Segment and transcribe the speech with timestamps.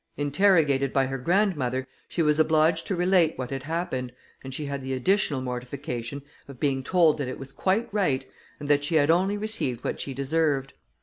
[0.17, 4.11] Interrogated by her grandmother, she was obliged to relate what had happened,
[4.43, 8.25] and she had the additional mortification of being told that it was quite right,
[8.59, 10.73] and that she had only received what she deserved.